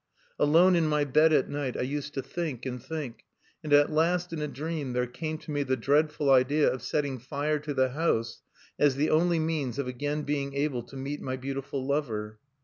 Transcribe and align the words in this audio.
"Alone 0.39 0.75
in 0.75 0.87
my 0.87 1.03
bed 1.03 1.31
at 1.31 1.47
night, 1.47 1.77
I 1.77 1.81
used 1.83 2.15
to 2.15 2.23
think 2.23 2.65
and 2.65 2.81
think, 2.81 3.23
and 3.63 3.71
at 3.71 3.91
last 3.91 4.33
in 4.33 4.41
a 4.41 4.47
dream 4.47 4.93
there 4.93 5.05
came 5.05 5.37
to 5.37 5.51
me 5.51 5.61
the 5.61 5.77
dreadful 5.77 6.31
idea 6.31 6.67
of 6.67 6.81
setting 6.81 7.19
fire 7.19 7.59
to 7.59 7.73
the 7.75 7.89
house, 7.89 8.41
as 8.79 8.95
the 8.95 9.11
only 9.11 9.37
means 9.37 9.77
of 9.77 9.87
again 9.87 10.23
being 10.23 10.55
able 10.55 10.81
to 10.81 10.95
meet 10.97 11.21
my 11.21 11.35
beautiful 11.35 11.85
lover. 11.85 12.39